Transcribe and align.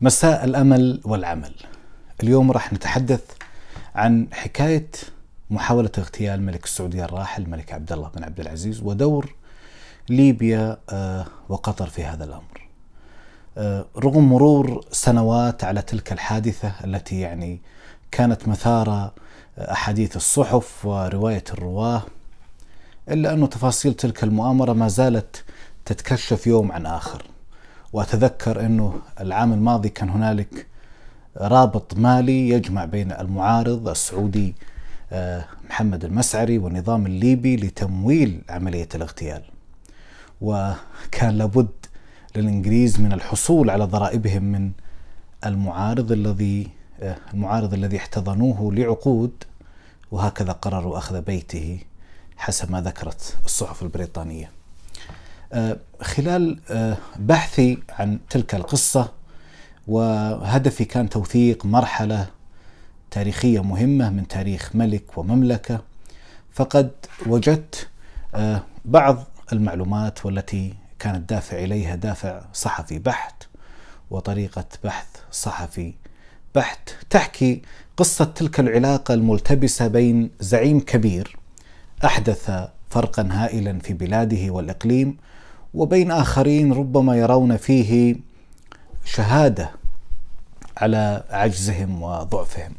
مساء 0.00 0.44
الأمل 0.44 1.00
والعمل. 1.04 1.54
اليوم 2.22 2.52
راح 2.52 2.72
نتحدث 2.72 3.20
عن 3.94 4.26
حكاية 4.32 4.90
محاولة 5.50 5.90
اغتيال 5.98 6.42
ملك 6.42 6.64
السعودية 6.64 7.04
الراحل 7.04 7.42
الملك 7.42 7.72
عبد 7.72 7.92
الله 7.92 8.08
بن 8.08 8.24
عبد 8.24 8.40
العزيز 8.40 8.82
ودور 8.82 9.34
ليبيا 10.08 10.78
آه، 10.90 11.26
وقطر 11.48 11.86
في 11.86 12.04
هذا 12.04 12.24
الأمر. 12.24 12.68
آه، 13.58 13.86
رغم 13.96 14.28
مرور 14.28 14.84
سنوات 14.92 15.64
على 15.64 15.82
تلك 15.82 16.12
الحادثة 16.12 16.72
التي 16.84 17.20
يعني 17.20 17.60
كانت 18.10 18.48
مثار 18.48 19.12
أحاديث 19.58 20.16
الصحف 20.16 20.86
ورواية 20.86 21.44
الرواة 21.52 22.02
إلا 23.08 23.32
انه 23.32 23.46
تفاصيل 23.46 23.94
تلك 23.94 24.24
المؤامرة 24.24 24.72
ما 24.72 24.88
زالت 24.88 25.44
تتكشف 25.86 26.46
يوم 26.46 26.72
عن 26.72 26.86
آخر. 26.86 27.22
وأتذكر 27.92 28.66
إنه 28.66 29.00
العام 29.20 29.52
الماضي 29.52 29.88
كان 29.88 30.08
هنالك 30.08 30.66
رابط 31.36 31.94
مالي 31.96 32.48
يجمع 32.48 32.84
بين 32.84 33.12
المعارض 33.12 33.88
السعودي 33.88 34.54
آه، 35.12 35.44
محمد 35.68 36.04
المسعري 36.04 36.58
والنظام 36.58 37.06
الليبي 37.06 37.56
لتمويل 37.56 38.42
عملية 38.48 38.88
الاغتيال. 38.94 39.42
وكان 40.40 41.38
لابد 41.38 41.68
للإنجليز 42.36 43.00
من 43.00 43.12
الحصول 43.12 43.70
على 43.70 43.84
ضرائبهم 43.84 44.42
من 44.42 44.70
المعارض 45.46 46.12
الذي 46.12 46.68
آه، 47.00 47.16
المعارض 47.34 47.74
الذي 47.74 47.96
احتضنوه 47.96 48.74
لعقود 48.74 49.44
وهكذا 50.10 50.52
قرروا 50.52 50.98
أخذ 50.98 51.20
بيته 51.20 51.78
حسب 52.36 52.70
ما 52.70 52.80
ذكرت 52.80 53.36
الصحف 53.44 53.82
البريطانية. 53.82 54.50
آه، 55.52 55.76
خلال 56.00 56.60
آه، 56.70 56.96
بحثي 57.18 57.78
عن 57.88 58.18
تلك 58.30 58.54
القصة 58.54 59.12
وهدفي 59.86 60.84
كان 60.84 61.08
توثيق 61.08 61.66
مرحلة 61.66 62.26
تاريخية 63.10 63.62
مهمة 63.62 64.10
من 64.10 64.28
تاريخ 64.28 64.70
ملك 64.76 65.18
ومملكة. 65.18 65.80
فقد 66.52 66.90
وجدت 67.26 67.88
آه، 68.34 68.62
بعض 68.84 69.24
المعلومات 69.52 70.26
والتي 70.26 70.74
كان 70.98 71.14
الدافع 71.14 71.58
إليها 71.58 71.94
دافع 71.94 72.40
صحفي 72.52 72.98
بحت 72.98 73.42
وطريقة 74.10 74.64
بحث 74.84 75.06
صحفي 75.32 75.94
بحت 76.54 76.90
تحكي 77.10 77.62
قصة 77.96 78.24
تلك 78.24 78.60
العلاقة 78.60 79.14
الملتبسة 79.14 79.86
بين 79.86 80.30
زعيم 80.40 80.80
كبير 80.80 81.36
أحدث 82.04 82.50
فرقا 82.90 83.28
هائلا 83.32 83.78
في 83.78 83.94
بلاده 83.94 84.50
والإقليم 84.50 85.16
وبين 85.76 86.10
آخرين 86.10 86.72
ربما 86.72 87.16
يرون 87.16 87.56
فيه 87.56 88.16
شهادة 89.04 89.70
على 90.76 91.24
عجزهم 91.30 92.02
وضعفهم. 92.02 92.72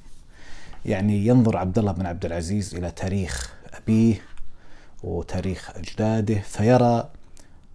يعني 0.86 1.28
ينظر 1.28 1.58
عبد 1.58 1.78
الله 1.80 1.92
بن 1.92 2.06
عبد 2.06 2.25
العزيز 2.25 2.75
إلى 2.75 2.92
تاريخ 2.92 3.53
أبيه 3.73 4.22
وتاريخ 5.03 5.72
أجداده 5.75 6.40
فيرى 6.40 7.09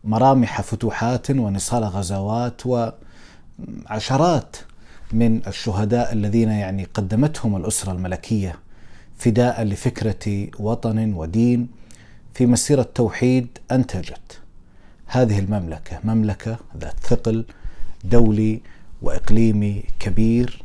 مرامح 0.04 0.60
فتوحات 0.60 1.30
ونصال 1.30 1.84
غزوات 1.84 2.62
وعشرات 2.66 4.56
من 5.12 5.46
الشهداء 5.46 6.12
الذين 6.12 6.48
يعني 6.48 6.84
قدمتهم 6.84 7.56
الأسرة 7.56 7.92
الملكية 7.92 8.58
فداء 9.18 9.62
لفكرة 9.62 10.48
وطن 10.58 11.14
ودين 11.14 11.68
في 12.34 12.46
مسيرة 12.46 12.82
توحيد 12.94 13.58
أنتجت. 13.72 14.41
هذه 15.12 15.38
المملكة 15.38 16.00
مملكة 16.04 16.56
ذات 16.76 17.00
ثقل 17.00 17.44
دولي 18.04 18.60
وإقليمي 19.02 19.84
كبير 19.98 20.64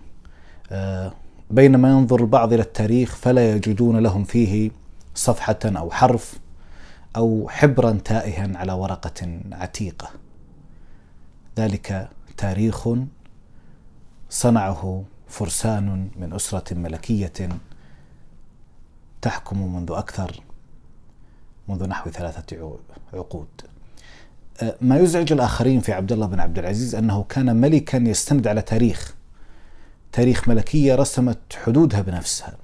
آه، 0.72 1.14
بينما 1.52 1.89
ينظر 1.89 2.22
البعض 2.22 2.54
إلى 2.54 2.62
التاريخ 2.62 3.16
فلا 3.16 3.52
يجدون 3.52 3.98
لهم 3.98 4.23
فيه 4.23 4.72
صفحة 5.16 5.60
أو 5.66 5.92
حرف 5.92 6.39
أو 7.16 7.48
حبرا 7.49 7.92
تائها 7.92 8.58
على 8.58 8.73
ورقة 8.73 9.39
عتيقة. 9.52 10.10
ذلك 11.58 12.10
تاريخ 12.38 12.89
صنعه 14.30 15.04
فرسان 15.27 16.10
من 16.16 16.33
أسرة 16.33 16.73
ملكية 16.73 17.49
تحكم 19.22 19.76
منذ 19.76 19.92
أكثر 19.92 20.42
منذ 21.67 21.88
نحو 21.88 22.10
ثلاثة 22.10 22.77
عقود. 23.14 23.48
ما 24.82 24.98
يزعج 24.98 25.32
الآخرين 25.32 25.80
في 25.80 25.92
عبد 25.92 26.12
الله 26.12 26.26
بن 26.26 26.40
عبد 26.40 26.60
العزيز 26.60 26.95
أنه 26.95 27.26
كان 27.30 27.56
ملكا 27.56 27.98
يستند 27.98 28.48
على 28.48 28.62
تاريخ 28.62 29.18
تاريخ 30.12 30.48
ملكية 30.50 30.95
رسمت 30.95 31.38
حدودها 31.66 32.02
بنفسها. 32.02 32.58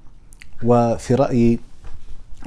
وفي 0.62 1.14
رأيي 1.14 1.58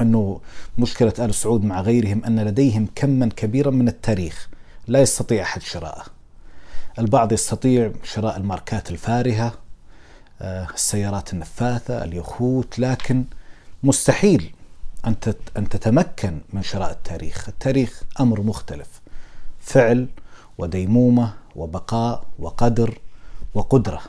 أنه 0.02 0.40
مشكلة 0.78 1.14
آل 1.20 1.34
سعود 1.34 1.64
مع 1.64 1.82
غيرهم 1.82 2.26
أن 2.26 2.40
لديهم 2.40 2.88
كما 2.96 3.30
كبيرا 3.36 3.72
من 3.72 3.88
التاريخ 3.88 4.50
لا 4.88 5.02
يستطيع 5.02 5.44
أحد 5.44 5.62
شراءه. 5.62 6.06
البعض 7.00 7.32
يستطيع 7.32 7.92
شراء 8.04 8.38
الماركات 8.38 8.92
الفارهة 8.92 9.54
آه، 10.42 10.68
السيارات 10.74 11.34
النفاثة 11.34 12.04
اليخوت 12.04 12.80
لكن 12.80 13.24
مستحيل 13.84 14.54
أن 15.58 15.70
تتمكن 15.70 16.40
من 16.54 16.64
شراء 16.64 16.92
التاريخ. 16.92 17.50
التاريخ 17.50 18.04
أمر 18.20 18.42
مختلف. 18.42 18.88
فعل 19.68 20.08
وديمومة 20.58 21.34
وبقاء 21.56 22.24
وقدر 22.40 22.98
وقدرة 23.54 24.02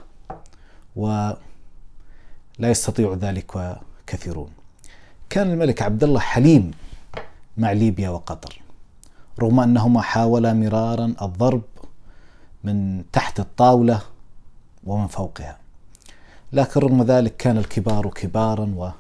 ولا 0.97 1.37
يستطيع 2.61 3.15
ذلك 3.21 3.77
كثيرون. 4.07 4.51
كان 5.31 5.51
الملك 5.51 5.83
عبد 5.83 6.05
الله 6.05 6.21
حليم 6.21 6.71
مع 7.57 7.73
ليبيا 7.73 8.11
وقطر 8.11 8.61
رغم 9.41 9.61
أنهما 9.61 10.01
حاولا 10.03 10.53
مرارا 10.53 11.15
الضرب 11.23 11.63
من 12.65 13.05
تحت 13.13 13.41
الطاولة 13.41 14.03
ومن 14.85 15.07
فوقها. 15.07 15.59
لكن 16.53 16.81
رغم 16.81 17.03
ذلك 17.03 17.37
كان 17.37 17.59
الكبار 17.59 18.11
كبارا 18.11 18.93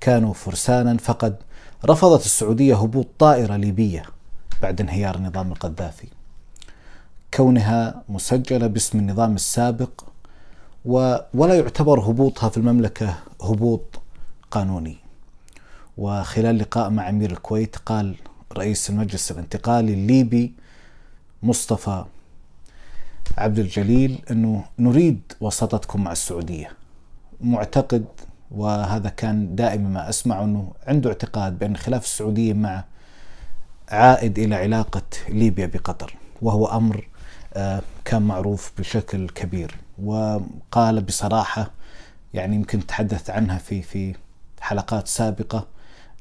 وكانوا 0.00 0.34
فرسانا 0.34 0.96
فقد 0.96 1.36
رفضت 1.84 2.24
السعودية 2.24 2.76
هبوط 2.76 3.06
طائرة 3.18 3.56
ليبية 3.56 4.17
بعد 4.62 4.80
انهيار 4.80 5.16
النظام 5.16 5.52
القذافي. 5.52 6.08
كونها 7.34 8.02
مسجلة 8.08 8.66
باسم 8.66 8.98
النظام 8.98 9.34
السابق 9.34 10.04
ولا 11.34 11.54
يعتبر 11.54 12.00
هبوطها 12.00 12.48
في 12.48 12.56
المملكة 12.56 13.14
هبوط 13.42 14.00
قانوني. 14.50 14.96
وخلال 15.98 16.58
لقاء 16.58 16.90
مع 16.90 17.08
أمير 17.08 17.30
الكويت 17.30 17.76
قال 17.76 18.14
رئيس 18.56 18.90
المجلس 18.90 19.30
الانتقالي 19.30 19.94
الليبي 19.94 20.52
مصطفى 21.42 22.04
عبد 23.38 23.58
الجليل 23.58 24.18
أنه 24.30 24.64
نريد 24.78 25.20
وساطتكم 25.40 26.04
مع 26.04 26.12
السعودية. 26.12 26.72
معتقد 27.40 28.04
وهذا 28.50 29.08
كان 29.08 29.56
دائما 29.56 29.88
ما 29.88 30.08
أسمع 30.08 30.44
أنه 30.44 30.72
عنده 30.86 31.10
اعتقاد 31.10 31.58
بأن 31.58 31.76
خلاف 31.76 32.04
السعودية 32.04 32.52
مع 32.52 32.84
عائد 33.88 34.38
إلى 34.38 34.54
علاقة 34.54 35.02
ليبيا 35.28 35.66
بقطر 35.66 36.14
وهو 36.42 36.66
أمر 36.66 37.08
آه، 37.54 37.82
كان 38.04 38.22
معروف 38.22 38.72
بشكل 38.78 39.28
كبير 39.28 39.74
وقال 40.02 41.00
بصراحة 41.00 41.70
يعني 42.34 42.56
يمكن 42.56 42.86
تحدث 42.86 43.30
عنها 43.30 43.58
في 43.58 43.82
في 43.82 44.14
حلقات 44.60 45.08
سابقة 45.08 45.66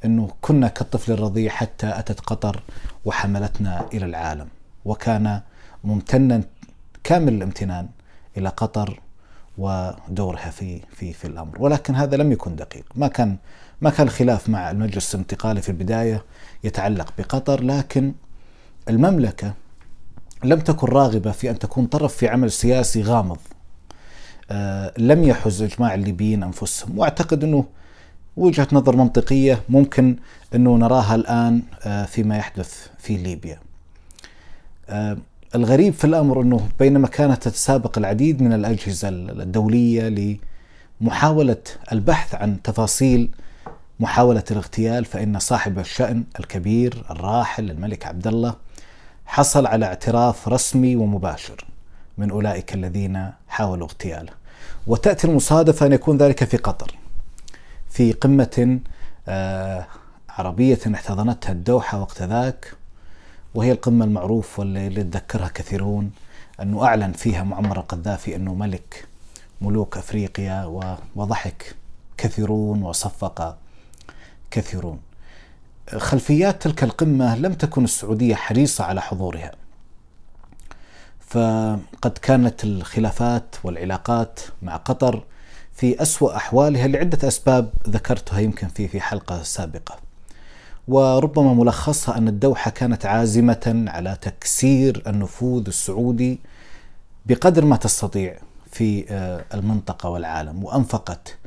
إنه 0.06 0.30
كنا 0.42 0.68
كالطفل 0.68 1.12
الرضيع 1.12 1.52
حتى 1.52 1.88
أتت 2.00 2.20
قطر 2.20 2.64
وحملتنا 3.06 3.86
إلى 3.94 4.06
العالم 4.06 4.48
وكان 4.86 5.42
ممتنا 5.84 6.44
كامل 7.04 7.34
الامتنان 7.34 7.88
إلى 8.38 8.50
قطر 8.50 9.00
ودورها 9.58 10.50
في 10.50 10.82
في 10.96 11.14
في 11.14 11.26
الأمر 11.28 11.62
ولكن 11.62 11.96
هذا 11.96 12.18
لم 12.18 12.32
يكن 12.32 12.56
دقيق 12.56 12.86
ما 12.96 13.08
كان 13.08 13.38
ما 13.82 13.90
كان 13.90 14.08
الخلاف 14.08 14.50
مع 14.50 14.72
المجلس 14.72 15.16
الانتقالي 15.16 15.62
في 15.62 15.70
البداية 15.70 16.24
يتعلق 16.64 17.14
بقطر 17.18 17.64
لكن 17.64 18.14
المملكة 18.90 19.54
لم 20.44 20.60
تكن 20.60 20.88
راغبة 20.88 21.32
في 21.32 21.50
أن 21.50 21.60
تكون 21.60 21.86
طرف 21.86 22.16
في 22.18 22.28
عمل 22.28 22.52
سياسي 22.52 23.02
غامض 23.04 23.38
آه 24.52 24.94
لم 24.98 25.24
يحز 25.24 25.62
إجماع 25.62 25.94
الليبيين 25.94 26.44
أنفسهم 26.44 27.00
وأعتقد 27.00 27.44
أنه 27.44 27.66
وجهة 28.38 28.68
نظر 28.72 28.96
منطقية 28.96 29.62
ممكن 29.70 30.16
أنه 30.56 30.76
نراها 30.78 31.16
الآن 31.16 31.62
آه 31.86 32.06
فيما 32.06 32.38
يحدث 32.38 32.88
في 33.00 33.18
ليبيا. 33.18 33.60
آه 34.90 35.18
الغريب 35.56 35.94
في 35.94 36.06
الأمر 36.06 36.42
أنه 36.42 36.70
بينما 36.80 37.08
كانت 37.08 37.44
تتسابق 37.44 37.98
العديد 37.98 38.42
من 38.42 38.54
الأجهزة 38.54 39.10
الدولية 39.10 40.38
لمحاولة 41.02 41.58
البحث 41.92 42.36
عن 42.36 42.62
تفاصيل 42.62 43.30
محاولة 44.00 44.44
الاغتيال 44.52 45.06
فإن 45.06 45.40
صاحب 45.40 45.80
الشأن 45.80 46.24
الكبير 46.40 47.06
الراحل 47.10 47.72
الملك 47.72 48.06
عبد 48.06 48.28
الله 48.28 48.56
حصل 49.26 49.68
على 49.68 49.86
اعتراف 49.86 50.48
رسمي 50.48 50.96
ومباشر 50.96 51.66
من 52.18 52.32
أولئك 52.32 52.74
الذين 52.74 53.32
حاولوا 53.48 53.88
اغتياله. 53.88 54.32
وتأتي 54.88 55.28
المصادفة 55.28 55.86
أن 55.86 55.94
يكون 55.94 56.18
ذلك 56.18 56.44
في 56.44 56.58
قطر 56.58 56.96
في 57.90 58.12
قمة 58.12 58.80
آه، 59.28 59.88
عربية 60.30 60.80
احتضنتها 60.94 61.52
الدوحة 61.52 62.02
وقت 62.02 62.22
ذاك 62.22 62.74
وهي 63.56 63.72
القمة 63.72 64.06
المعروف 64.06 64.60
واللي 64.60 64.86
يتذكرها 64.86 65.48
كثيرون 65.48 66.12
أنه 66.62 66.86
أعلن 66.86 67.12
فيها 67.12 67.44
معمر 67.44 67.78
القذافي 67.78 68.36
أنه 68.36 68.54
ملك 68.54 69.08
ملوك 69.62 69.98
أفريقيا 69.98 70.66
وضحك 71.16 71.76
كثيرون 72.18 72.84
وصفق 72.84 73.58
كثيرون. 74.52 75.00
خلفيات 75.98 76.62
تلك 76.62 76.84
القمة 76.84 77.36
لم 77.36 77.54
تكن 77.54 77.84
السعودية 77.84 78.36
حريصة 78.36 78.84
على 78.84 79.02
حضورها. 79.02 79.52
فقد 81.20 82.18
كانت 82.22 82.64
الخلافات 82.64 83.56
والعلاقات 83.64 84.40
مع 84.62 84.76
قطر 84.76 85.24
في 85.74 86.02
أسوأ 86.02 86.36
أحوالها 86.36 86.88
لعدة 86.88 87.28
أسباب 87.28 87.70
ذكرتها 87.90 88.40
يمكن 88.40 88.68
في 88.68 88.88
في 88.88 89.02
حلقة 89.02 89.44
سابقة. 89.44 90.08
وربما 90.88 91.54
ملخصها 91.54 92.18
أن 92.18 92.28
الدوحة 92.28 92.72
كانت 92.72 93.06
عازمة 93.06 93.86
على 93.88 94.18
تكسير 94.22 95.04
النفوذ 95.08 95.64
السعودي 95.68 96.40
بقدر 97.26 97.66
ما 97.66 97.76
تستطيع 97.76 98.40
في 98.72 99.06
آه، 99.10 99.46
المنطقة 99.54 100.10
والعالم 100.10 100.64
وأنفقت 100.64 101.38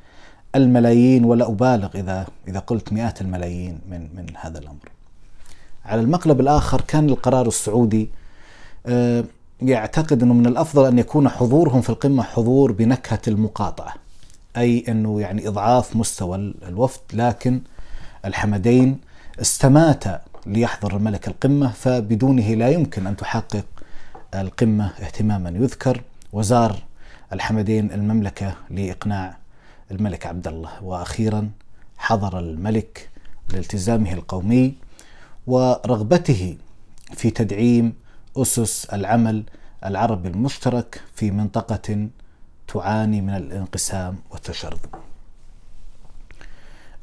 الملايين 0.55 1.25
ولا 1.25 1.49
أبالغ 1.49 1.89
إذا 1.95 2.27
إذا 2.49 2.59
قلت 2.59 2.93
مئات 2.93 3.21
الملايين 3.21 3.79
من 3.91 4.01
من 4.01 4.27
هذا 4.37 4.59
الأمر. 4.59 4.89
على 5.85 6.01
المقلب 6.01 6.41
الآخر 6.41 6.81
كان 6.81 7.09
القرار 7.09 7.49
السعودي 7.49 8.11
آه، 8.87 9.25
يعتقد 9.63 10.23
أنه 10.23 10.35
من 10.35 10.47
الأفضل 10.47 10.87
أن 10.87 10.99
يكون 10.99 11.29
حضورهم 11.29 11.81
في 11.81 11.91
القمة 11.91 12.23
حضور 12.23 12.73
بنكهة 12.73 13.21
المقاطعة 13.29 13.95
أي 14.57 14.85
أنه 14.89 15.21
يعني 15.21 15.49
إضعاف 15.49 15.97
مستوى 15.97 16.37
الوفد 16.69 17.01
لكن 17.13 17.61
الحمدين 18.25 18.99
استمات 19.41 20.05
ليحضر 20.47 20.97
الملك 20.97 21.29
القمة 21.29 21.71
فبدونه 21.71 22.55
لا 22.55 22.69
يمكن 22.69 23.07
أن 23.07 23.17
تحقق 23.17 23.65
القمة 24.35 24.87
اهتماما 25.01 25.51
يذكر 25.51 26.03
وزار 26.33 26.77
الحمدين 27.33 27.93
المملكة 27.93 28.55
لإقناع 28.71 29.40
الملك 29.91 30.27
عبد 30.27 30.49
الله 30.49 30.85
وأخيرا 30.85 31.51
حضر 31.99 32.39
الملك 32.39 33.09
لالتزامه 33.53 34.13
القومي 34.13 34.75
ورغبته 35.47 36.57
في 37.13 37.31
تدعيم 37.31 37.95
أسس 38.37 38.85
العمل 38.85 39.45
العربي 39.85 40.29
المشترك 40.29 41.03
في 41.15 41.31
منطقة 41.31 42.09
تعاني 42.69 43.21
من 43.21 43.37
الانقسام 43.37 44.17
والتشرذم. 44.31 44.91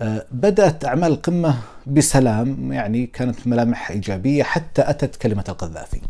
أه، 0.01 0.25
بدأت 0.31 0.86
أعمال 0.86 1.12
القمة 1.12 1.60
بسلام 1.88 2.74
يعني 2.74 3.06
كانت 3.06 3.48
ملامح 3.48 3.92
إيجابية 3.92 4.44
حتى 4.44 4.90
أتت 4.90 5.16
كلمة 5.16 5.44
القذافي 5.50 6.01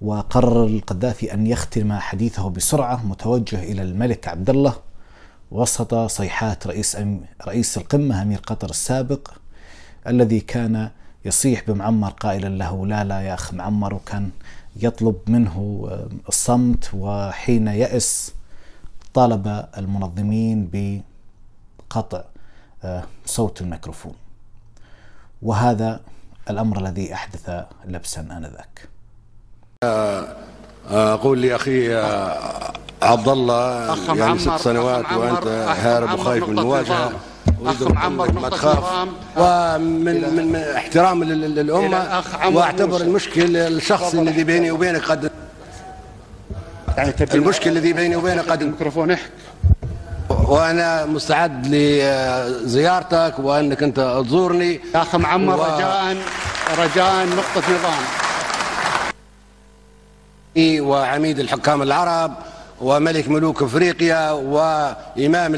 وقرر 0.00 0.66
القذافي 0.66 1.34
أن 1.34 1.46
يختم 1.46 1.92
حديثه 1.92 2.50
بسرعة 2.50 3.06
متوجه 3.06 3.62
إلى 3.62 3.82
الملك 3.82 4.28
عبد 4.28 4.50
الله 4.50 4.74
وسط 5.52 5.94
صيحات 5.94 6.66
رئيس 6.66 6.96
رئيس 7.46 7.78
القمة 7.78 8.22
أمير 8.22 8.38
قطر 8.38 8.70
السابق 8.70 9.30
الذي 10.06 10.40
كان 10.40 10.90
يصيح 11.24 11.64
بمعمر 11.66 12.10
قائلا 12.10 12.48
له 12.48 12.86
لا 12.86 13.04
لا 13.04 13.20
يا 13.22 13.34
أخ 13.34 13.54
معمر 13.54 13.94
وكان 13.94 14.30
يطلب 14.76 15.16
منه 15.26 15.88
آه، 15.90 16.08
الصمت 16.28 16.90
وحين 16.94 17.66
يأس 17.66 18.32
طالب 19.14 19.66
المنظمين 19.78 20.70
بقطع 20.72 22.24
آه، 22.84 23.04
صوت 23.26 23.60
الميكروفون. 23.60 24.14
وهذا 25.42 26.00
الأمر 26.50 26.78
الذي 26.78 27.14
أحدث 27.14 27.50
لبسا 27.86 28.20
آنذاك. 28.20 28.88
آه، 29.84 30.36
أقول 30.88 31.42
لأخي 31.42 31.94
عبد 33.02 33.28
الله 33.28 33.96
يعني 34.14 34.38
ست 34.38 34.56
سنوات 34.56 35.12
وأنت 35.12 35.46
هارب 35.82 36.18
وخايف 36.18 36.48
من 36.48 36.58
المواجهة 36.58 37.12
أخ 37.66 37.82
معمر 37.82 38.32
ما 38.32 38.48
تخاف. 38.48 39.08
ومن 39.36 40.04
من, 40.04 40.52
من 40.52 40.56
احترام 40.56 41.24
للأمة 41.24 42.22
واعتبر 42.52 43.00
المشكل 43.00 43.56
الشخصي 43.56 44.20
الذي 44.20 44.44
بيني 44.44 44.70
وبينك 44.70 45.02
قد 45.04 45.30
يعني 46.96 47.14
المشكل 47.34 47.70
الذي 47.70 47.92
بيني 47.92 48.16
وبينك 48.16 48.50
قد 48.50 48.62
الميكروفون 48.62 49.10
احك 49.10 49.30
وأنا 50.28 51.06
مستعد 51.06 51.66
لزيارتك 51.66 53.34
وأنك 53.38 53.82
أنت 53.82 54.22
تزورني. 54.26 54.80
يا 54.94 55.02
أخ 55.02 55.16
معمر 55.16 55.60
و... 55.60 55.62
رجاء 55.62 56.16
رجاء 56.78 57.26
نقطة 57.26 57.62
نظام 57.68 58.02
وعميد 60.88 61.38
الحكام 61.38 61.82
العرب 61.82 62.32
وملك 62.82 63.28
ملوك 63.28 63.62
افريقيا 63.62 64.30
وامام 64.30 65.52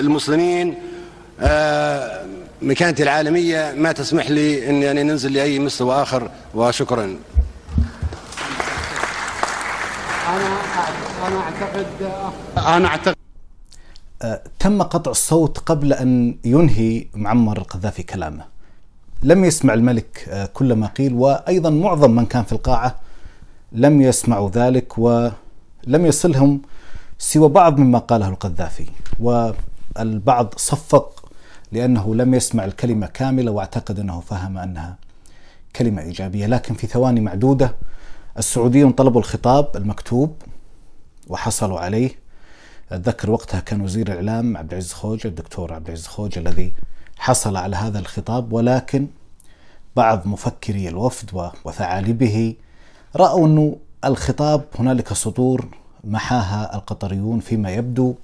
المسلمين. 0.00 0.74
آه، 1.40 2.24
مكانتي 2.62 3.02
العالمية 3.02 3.72
ما 3.76 3.92
تسمح 3.92 4.30
لي 4.30 4.70
اني 4.70 4.84
يعني 4.84 5.02
ننزل 5.02 5.32
لأي 5.32 5.58
مستوى 5.58 6.02
آخر 6.02 6.30
وشكرا. 6.54 7.04
أنا 10.28 10.58
أنا 11.26 11.40
اعتقد 11.40 11.86
أنا 12.56 12.88
اعتقد 12.88 13.16
آه، 14.22 14.42
تم 14.58 14.82
قطع 14.82 15.10
الصوت 15.10 15.58
قبل 15.58 15.92
أن 15.92 16.36
ينهي 16.44 17.06
معمر 17.14 17.58
القذافي 17.58 18.02
كلامه. 18.02 18.44
لم 19.22 19.44
يسمع 19.44 19.74
الملك 19.74 20.26
آه، 20.28 20.46
كل 20.46 20.72
ما 20.72 20.86
قيل 20.86 21.14
وأيضا 21.14 21.70
معظم 21.70 22.10
من 22.10 22.26
كان 22.26 22.44
في 22.44 22.52
القاعة 22.52 22.96
لم 23.72 24.02
يسمعوا 24.02 24.50
ذلك 24.50 24.98
و 24.98 25.28
لم 25.86 26.06
يصلهم 26.06 26.62
سوى 27.18 27.48
بعض 27.48 27.78
مما 27.78 27.98
قاله 27.98 28.28
القذافي 28.28 28.86
والبعض 29.20 30.54
صفق 30.56 31.28
لأنه 31.72 32.14
لم 32.14 32.34
يسمع 32.34 32.64
الكلمة 32.64 33.06
كاملة 33.06 33.50
واعتقد 33.50 33.98
أنه 33.98 34.20
فهم 34.20 34.58
أنها 34.58 34.96
كلمة 35.76 36.02
إيجابية. 36.02 36.46
لكن 36.46 36.74
في 36.74 36.86
ثواني 36.86 37.20
معدودة 37.20 37.74
السعوديون 38.38 38.92
طلبوا 38.92 39.20
الخطاب 39.20 39.76
المكتوب 39.76 40.34
وحصلوا 41.28 41.80
عليه. 41.80 42.10
أتذكر 42.92 43.30
وقتها 43.30 43.60
كان 43.60 43.80
وزير 43.80 44.08
الإعلام 44.08 44.56
عبد 44.56 44.70
العزيز 44.72 44.92
خوجة 44.92 45.28
الدكتور 45.28 45.72
عبد 45.72 45.86
العزيز 45.86 46.06
خوجة 46.06 46.38
الذي 46.38 46.72
حصل 47.18 47.56
على 47.56 47.76
هذا 47.76 47.98
الخطاب. 47.98 48.52
ولكن 48.52 49.06
بعض 49.96 50.26
مفكري 50.26 50.88
الوفد 50.88 51.50
وثعالبه 51.64 52.54
رأوا 53.16 53.46
أنه 53.46 53.76
الخطاب 54.06 54.64
هنالك 54.78 55.12
سطور 55.12 55.68
محاها 56.04 56.74
القطريون 56.74 57.40
فيما 57.40 57.70
يبدو 57.70 58.14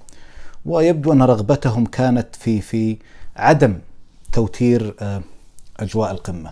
ويبدو 0.65 1.13
أن 1.13 1.21
رغبتهم 1.21 1.85
كانت 1.85 2.35
في 2.35 2.61
في 2.61 2.97
عدم 3.35 3.79
توتير 4.31 4.95
آه، 4.99 5.21
أجواء 5.79 6.11
القمة. 6.11 6.51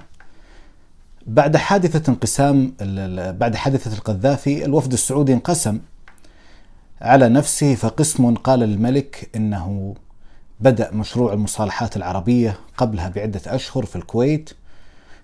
بعد 1.28 1.58
حادثة 1.58 2.12
انقسام 2.12 2.74
بعد 3.40 3.56
حادثة 3.56 3.98
القذافي 3.98 4.66
الوفد 4.66 4.94
السعودي 4.94 5.34
انقسم 5.34 5.80
على 7.02 7.30
نفسه 7.30 7.76
فقسم 7.76 8.36
قال 8.36 8.60
للملك 8.60 9.30
إنه 9.36 9.96
بدأ 10.60 10.92
مشروع 10.94 11.34
المصالحات 11.34 11.98
العربية 11.98 12.60
قبلها 12.78 13.10
بعدة 13.10 13.42
أشهر 13.48 13.86
في 13.86 13.96
الكويت. 13.96 14.50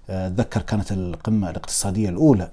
آه، 0.10 0.30
كانت 0.68 0.92
القمة 0.92 1.50
الاقتصادية 1.50 2.10
الأولى 2.10 2.50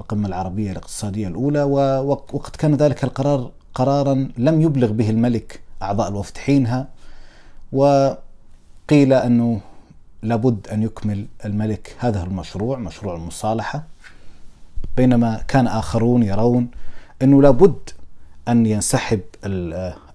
القمة 0.00 0.28
العربية 0.28 0.70
الاقتصادية 0.72 1.28
الأولى 1.28 1.62
وقد 1.62 2.56
كان 2.56 2.74
ذلك 2.74 3.04
القرار 3.04 3.50
قرارا 3.74 4.28
لم 4.38 4.60
يبلغ 4.60 4.92
به 4.92 5.10
الملك 5.10 5.60
أعضاء 5.82 6.08
الوفد 6.08 6.38
حينها 6.38 6.88
وقيل 7.72 9.12
أنه 9.12 9.60
لابد 10.22 10.68
أن 10.68 10.82
يكمل 10.82 11.26
الملك 11.44 11.96
هذا 11.98 12.22
المشروع 12.22 12.78
مشروع 12.78 13.14
المصالحة. 13.16 13.82
بينما 14.96 15.42
كان 15.48 15.66
آخرون 15.66 16.22
يرون 16.22 16.68
أنه 17.22 17.42
لابد 17.42 17.90
أن 18.48 18.66
ينسحب 18.66 19.20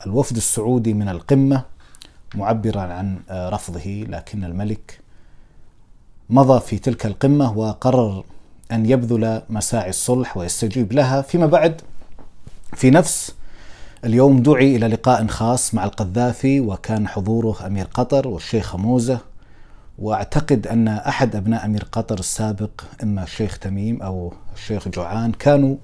الوفد 0.06 0.36
السعودي 0.36 0.94
من 0.94 1.10
القمة 1.10 1.63
معبرا 2.36 2.82
عن 2.82 3.20
رفضه 3.32 4.06
لكن 4.10 4.44
الملك 4.44 5.00
مضى 6.30 6.60
في 6.60 6.77
تلك 6.77 7.06
القمة 7.06 7.58
وقرر 7.58 8.24
أن 8.72 8.86
يبذل 8.86 9.41
مساعي 9.50 9.89
الصلح 9.89 10.38
ويستجيب 10.38 10.93
لها. 10.93 11.22
فيما 11.22 11.45
بعد 11.45 11.81
في 12.74 12.89
نفس 12.89 13.36
اليوم 14.05 14.41
دعي 14.41 14.75
إلى 14.75 14.88
لقاء 14.88 15.27
خاص 15.27 15.74
مع 15.74 15.84
القذافي 15.84 16.60
وكان 16.60 17.07
حضوره 17.07 17.67
أمير 17.67 17.88
قطر 17.93 18.27
والشيخ 18.27 18.75
موزة. 18.75 19.19
وأعتقد 20.00 20.67
أن 20.67 20.88
أحد 20.88 21.36
أبناء 21.36 21.65
أمير 21.65 21.88
قطر 21.91 22.19
السابق 22.19 22.81
إما 23.03 23.24
الشيخ 23.24 23.60
تميم 23.60 24.01
أو 24.01 24.34
الشيخ 24.55 24.88
جوعان 24.88 25.31
كانوا 25.31 25.75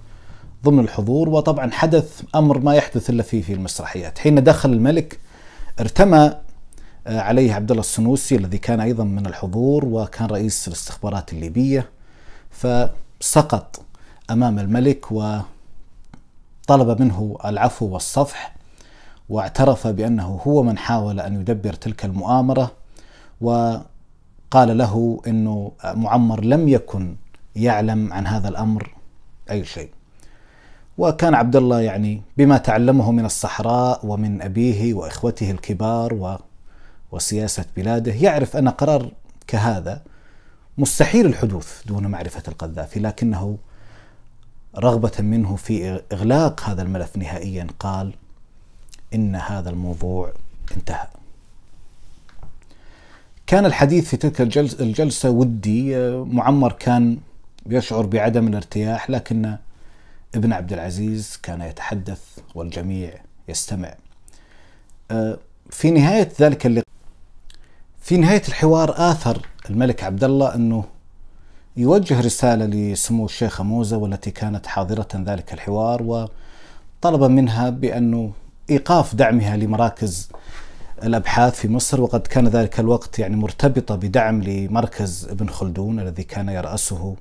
ضمن 0.64 0.80
الحضور. 0.80 1.30
وطبعا 1.30 1.72
حدث 1.72 2.22
أمر 2.36 2.60
ما 2.60 2.76
يحدث 2.76 3.10
إلا 3.10 3.24
فيه 3.24 3.42
في 3.42 3.54
المسرحيات. 3.54 4.20
حين 4.20 4.44
دخل 4.44 4.74
الملك 4.74 5.20
ارتمى 5.80 6.34
آه، 7.08 7.20
عليه 7.20 7.54
عبد 7.54 7.72
الله 7.72 7.82
السنوسي 7.82 8.36
الذي 8.36 8.58
كان 8.58 8.80
أيضا 8.80 9.04
من 9.04 9.26
الحضور 9.26 9.86
وكان 9.86 10.28
رئيس 10.28 10.68
الاستخبارات 10.68 11.34
الليبية. 11.34 11.90
فسقط 12.52 13.82
أمام 14.32 14.60
الملك 14.60 15.12
وطلب 15.12 17.02
منه 17.02 17.38
العفو 17.46 17.86
والصفح 17.86 18.56
واعترف 19.30 19.88
بأنه 19.88 20.42
هو 20.48 20.64
من 20.64 20.78
حاول 20.78 21.20
أن 21.20 21.42
يدبر 21.42 21.74
تلك 21.74 22.06
المؤامرة 22.06 22.72
وقال 23.42 24.78
له 24.78 25.22
إنه 25.28 25.72
معمر 25.86 26.44
لم 26.44 26.68
يكن 26.68 27.16
يعلم 27.56 28.14
عن 28.14 28.28
هذا 28.28 28.48
الأمر 28.50 28.94
أي 29.52 29.66
شيء. 29.66 29.90
وكان 30.98 31.34
عبد 31.34 31.56
الله 31.56 31.82
يعني 31.82 32.22
بما 32.38 32.58
تعلمه 32.58 33.12
من 33.12 33.26
الصحراء 33.26 34.06
ومن 34.06 34.42
أبيه 34.42 34.94
وإخوته 34.94 35.52
الكبار 35.52 36.14
و 36.14 36.38
وسياسة 37.12 37.66
بلاده 37.78 38.14
يعرف 38.14 38.58
أن 38.58 38.70
قرار 38.70 39.12
كهذا 39.48 40.02
مستحيل 40.78 41.26
الحدوث 41.26 41.82
دون 41.86 42.08
معرفة 42.08 42.44
القذافي 42.48 43.00
لكنه 43.00 43.58
رغبة 44.78 45.12
منه 45.20 45.56
في 45.56 46.02
إغلاق 46.12 46.62
هذا 46.62 46.82
الملف 46.82 47.18
نهائيا 47.18 47.68
قال 47.80 48.14
إن 49.14 49.36
هذا 49.36 49.70
الموضوع 49.70 50.34
انتهى. 50.78 51.08
كان 53.48 53.66
الحديث 53.66 54.10
في 54.10 54.18
تلك 54.18 54.42
الجلسة 54.82 55.30
ودي 55.30 55.98
معمر 56.10 56.72
كان 56.72 57.18
يشعر 57.66 58.06
بعدم 58.06 58.48
الارتياح 58.48 59.10
لكن 59.10 59.58
ابن 60.36 60.54
عبد 60.54 60.74
العزيز 60.74 61.40
كان 61.44 61.62
يتحدث 61.62 62.22
والجميع 62.56 63.14
يستمع. 63.48 63.94
آه، 65.12 65.38
في 65.70 65.92
نهاية 65.92 66.32
ذلك 66.40 66.66
اللقاء 66.66 66.86
في 68.02 68.18
نهاية 68.18 68.42
الحوار 68.48 69.12
آثر 69.12 69.48
الملك 69.70 70.04
عبد 70.04 70.24
الله 70.24 70.56
أنه 70.56 70.84
يوجه 71.78 72.22
رسالة 72.22 72.66
لسمو 72.66 73.26
الشيخه 73.26 73.64
موزة 73.64 73.98
والتي 73.98 74.32
كانت 74.32 74.68
حاضرة 74.68 75.08
ذلك 75.16 75.54
الحوار 75.54 76.04
وطلب 76.04 77.24
منها 77.24 77.70
بأنه 77.70 78.32
إيقاف 78.70 79.16
دعمها 79.16 79.58
لمراكز 79.58 80.30
الأبحاث 81.04 81.56
في 81.56 81.68
مصر 81.68 82.02
وقد 82.02 82.28
كان 82.28 82.48
ذلك 82.48 82.80
الوقت 82.80 83.20
يعني 83.20 83.36
مرتبطة 83.36 83.96
بدعم 83.96 84.44
لمركز 84.44 85.28
ابن 85.30 85.50
خلدون 85.50 86.00
الذي 86.00 86.24
كان 86.24 86.50
يرأسه 86.50 87.16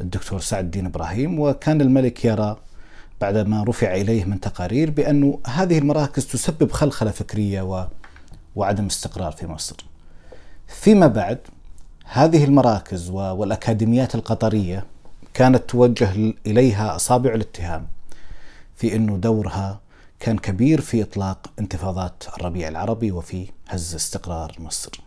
الدكتور 0.00 0.40
سعد 0.40 0.64
الدين 0.64 0.86
إبراهيم 0.86 1.40
وكان 1.40 1.80
الملك 1.80 2.24
يرى 2.24 2.56
بعدما 3.20 3.64
رفع 3.64 3.94
إليه 3.94 4.24
من 4.24 4.40
تقارير 4.40 4.90
بانه 4.90 5.38
هذه 5.46 5.78
المراكز 5.78 6.26
تسبب 6.26 6.72
خلخلة 6.72 7.10
فكرية 7.10 7.62
و 7.62 7.86
وعدم 8.56 8.86
استقرار 8.86 9.32
في 9.32 9.46
مصر. 9.46 9.76
فيما 10.66 11.06
بعد 11.06 11.38
هذه 12.08 12.44
المراكز 12.44 13.10
والأكاديميات 13.10 14.14
القطرية 14.14 14.84
كانت 15.34 15.70
توجه 15.70 16.34
إليها 16.46 16.96
أصابع 16.96 17.34
الاتهام 17.34 17.86
في 18.76 18.96
إنه 18.96 19.16
دورها 19.16 19.80
كان 20.20 20.38
كبير 20.38 20.80
في 20.80 21.02
إطلاق 21.02 21.46
انتفاضات 21.58 22.24
الربيع 22.36 22.68
العربي 22.68 23.12
وفي 23.12 23.46
هز 23.68 23.94
استقرار 23.94 24.56
مصر. 24.58 25.00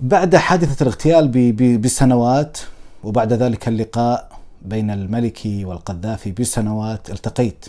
بعد 0.00 0.36
حادثة 0.36 0.82
الاغتيال 0.82 1.52
بسنوات 1.78 2.58
وبعد 3.04 3.32
ذلك 3.32 3.68
اللقاء 3.68 4.38
بين 4.62 4.90
الملكي 4.90 5.64
والقذافي 5.64 6.32
بسنوات 6.32 7.10
التقيت 7.10 7.66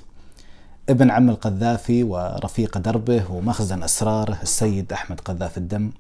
ابن 0.90 1.12
عم 1.12 1.30
القذافي 1.30 2.04
ورفيق 2.04 2.78
دربه 2.78 3.32
ومخزن 3.32 3.84
أسراره 3.84 4.38
السيد 4.44 4.94
أحمد 4.94 5.20
قذاف 5.20 5.58
الدم 5.58 5.92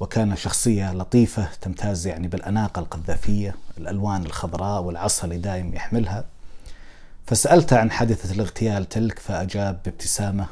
وكان 0.00 0.36
شخصية 0.36 0.92
لطيفة 0.92 1.48
تمتاز 1.60 2.06
يعني 2.06 2.28
بالأناقة 2.28 2.80
القذافية 2.80 3.54
الألوان 3.78 4.22
الخضراء 4.22 4.82
والعصا 4.82 5.24
اللي 5.24 5.38
دايم 5.38 5.74
يحملها. 5.74 6.24
فسألته 7.26 7.78
عن 7.78 7.90
حادثة 7.90 8.34
الاغتيال 8.34 8.88
تلك 8.88 9.18
فأجاب 9.18 9.80
بابتسامة 9.84 10.46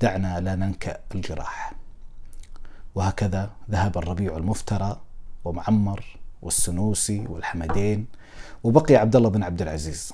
دعنا 0.00 0.40
لا 0.40 0.54
ننكأ 0.54 0.98
الجراح. 1.14 1.72
وهكذا 2.94 3.50
ذهب 3.70 3.98
الربيع 3.98 4.36
المفترى 4.36 5.00
ومعمر 5.44 6.04
والسنوسي 6.42 7.26
والحمدين 7.26 8.06
وبقي 8.64 8.96
عبد 8.96 9.16
الله 9.16 9.28
بن 9.28 9.42
عبد 9.42 9.62
العزيز. 9.62 10.12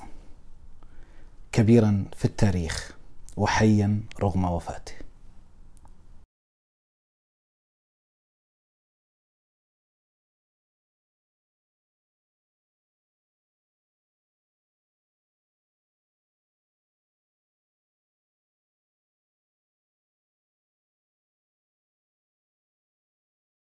كبيرا 1.51 2.05
في 2.17 2.25
التاريخ 2.25 2.91
وحيا 3.37 3.99
رغم 4.21 4.45
وفاته. 4.45 5.02